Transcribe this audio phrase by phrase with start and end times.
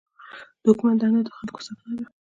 [0.61, 2.05] د حکومت دنده د خلکو ساتنه ده.